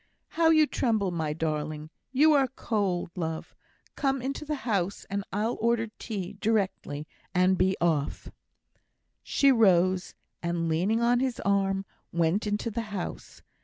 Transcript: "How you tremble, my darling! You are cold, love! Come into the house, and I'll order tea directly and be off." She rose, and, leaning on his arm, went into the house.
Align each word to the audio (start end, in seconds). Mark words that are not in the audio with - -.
"How 0.29 0.49
you 0.49 0.65
tremble, 0.65 1.11
my 1.11 1.31
darling! 1.31 1.91
You 2.11 2.33
are 2.33 2.47
cold, 2.47 3.11
love! 3.15 3.53
Come 3.95 4.19
into 4.19 4.43
the 4.43 4.55
house, 4.65 5.05
and 5.11 5.23
I'll 5.31 5.59
order 5.61 5.89
tea 5.99 6.33
directly 6.41 7.05
and 7.35 7.55
be 7.55 7.77
off." 7.79 8.31
She 9.21 9.51
rose, 9.51 10.15
and, 10.41 10.67
leaning 10.67 11.01
on 11.01 11.19
his 11.19 11.39
arm, 11.41 11.85
went 12.11 12.47
into 12.47 12.71
the 12.71 12.81
house. 12.89 13.43